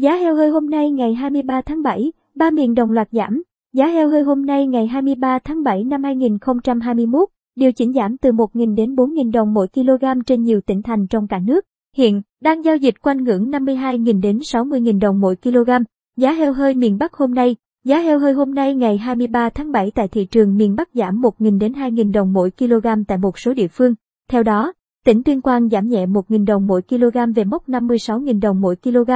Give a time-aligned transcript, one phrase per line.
[0.00, 3.42] Giá heo hơi hôm nay ngày 23 tháng 7, ba miền đồng loạt giảm.
[3.72, 8.32] Giá heo hơi hôm nay ngày 23 tháng 7 năm 2021, điều chỉnh giảm từ
[8.32, 11.64] 1.000 đến 4.000 đồng mỗi kg trên nhiều tỉnh thành trong cả nước.
[11.96, 15.70] Hiện, đang giao dịch quanh ngưỡng 52.000 đến 60.000 đồng mỗi kg.
[16.16, 19.72] Giá heo hơi miền Bắc hôm nay, giá heo hơi hôm nay ngày 23 tháng
[19.72, 23.38] 7 tại thị trường miền Bắc giảm 1.000 đến 2.000 đồng mỗi kg tại một
[23.38, 23.94] số địa phương.
[24.30, 24.72] Theo đó,
[25.04, 29.10] tỉnh Tuyên Quang giảm nhẹ 1.000 đồng mỗi kg về mốc 56.000 đồng mỗi kg.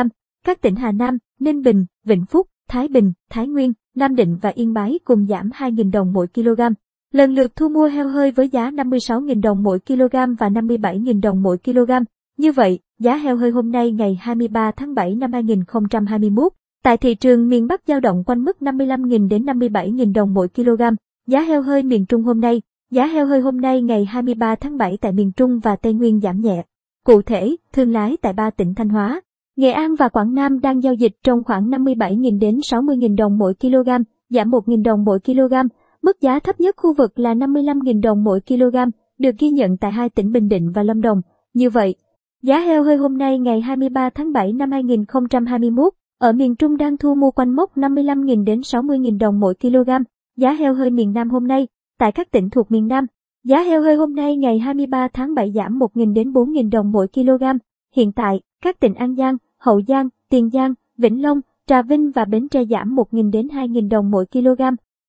[0.47, 4.49] Các tỉnh Hà Nam, Ninh Bình, Vĩnh Phúc, Thái Bình, Thái Nguyên, Nam Định và
[4.55, 6.61] Yên Bái cùng giảm 2.000 đồng mỗi kg.
[7.13, 11.43] Lần lượt thu mua heo hơi với giá 56.000 đồng mỗi kg và 57.000 đồng
[11.43, 11.91] mỗi kg.
[12.39, 16.53] Như vậy, giá heo hơi hôm nay ngày 23 tháng 7 năm 2021
[16.83, 20.83] tại thị trường miền Bắc dao động quanh mức 55.000 đến 57.000 đồng mỗi kg.
[21.27, 24.79] Giá heo hơi miền Trung hôm nay, giá heo hơi hôm nay ngày 23 tháng
[24.79, 26.65] 7 tại miền Trung và Tây Nguyên giảm nhẹ.
[27.07, 29.21] Cụ thể, thương lái tại ba tỉnh Thanh Hóa,
[29.57, 33.55] Nghệ An và Quảng Nam đang giao dịch trong khoảng 57.000 đến 60.000 đồng mỗi
[33.55, 33.89] kg,
[34.31, 35.55] giảm 1.000 đồng mỗi kg.
[36.03, 38.77] Mức giá thấp nhất khu vực là 55.000 đồng mỗi kg,
[39.19, 41.21] được ghi nhận tại hai tỉnh Bình Định và Lâm Đồng.
[41.55, 41.95] Như vậy,
[42.43, 46.97] giá heo hơi hôm nay ngày 23 tháng 7 năm 2021 ở miền Trung đang
[46.97, 49.91] thu mua quanh mốc 55.000 đến 60.000 đồng mỗi kg.
[50.37, 51.69] Giá heo hơi miền Nam hôm nay,
[51.99, 53.07] tại các tỉnh thuộc miền Nam,
[53.45, 57.09] giá heo hơi hôm nay ngày 23 tháng 7 giảm 1.000 đến 4.000 đồng mỗi
[57.09, 57.45] kg.
[57.97, 62.25] Hiện tại, các tỉnh An Giang, Hậu Giang, Tiền Giang, Vĩnh Long, Trà Vinh và
[62.25, 64.63] Bến Tre giảm 1.000 đến 2.000 đồng mỗi kg.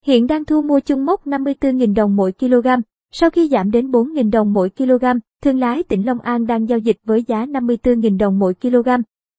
[0.06, 2.68] Hiện đang thu mua chung mốc 54.000 đồng mỗi kg.
[3.12, 5.06] Sau khi giảm đến 4.000 đồng mỗi kg,
[5.42, 8.90] thương lái tỉnh Long An đang giao dịch với giá 54.000 đồng mỗi kg.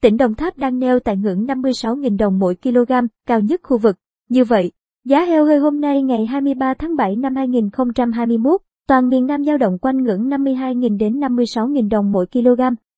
[0.03, 2.93] Tỉnh Đồng Tháp đang neo tại ngưỡng 56.000 đồng mỗi kg,
[3.27, 3.97] cao nhất khu vực.
[4.29, 4.73] Như vậy,
[5.05, 9.59] giá heo hơi hôm nay ngày 23 tháng 7 năm 2021, toàn miền Nam giao
[9.59, 12.61] động quanh ngưỡng 52.000 đến 56.000 đồng mỗi kg.